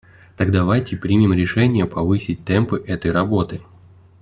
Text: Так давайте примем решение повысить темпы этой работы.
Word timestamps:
Так 0.35 0.51
давайте 0.51 0.97
примем 0.97 1.31
решение 1.35 1.85
повысить 1.85 2.43
темпы 2.43 2.83
этой 2.87 3.11
работы. 3.11 3.61